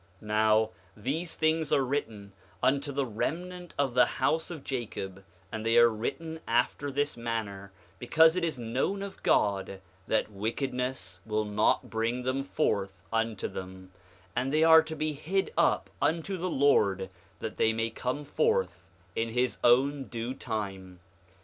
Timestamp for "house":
4.17-4.49